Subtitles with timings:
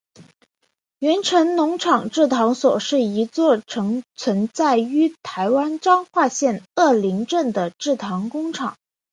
[0.97, 8.75] 源成农场制糖所是一座曾存在于台湾彰化县二林镇的制糖工厂。